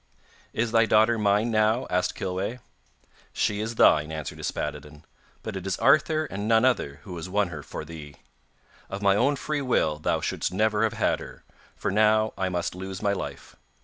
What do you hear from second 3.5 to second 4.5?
is thine,' answered